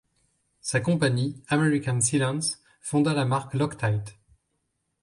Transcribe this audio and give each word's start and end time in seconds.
Sa 0.61 0.79
compagnie, 0.79 1.35
American 1.49 2.01
Sealants, 2.01 2.59
fonda 2.81 3.13
la 3.13 3.23
marque 3.23 3.53
Loctite. 3.53 4.17